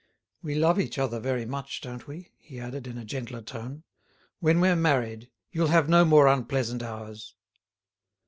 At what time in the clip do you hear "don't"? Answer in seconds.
1.81-2.07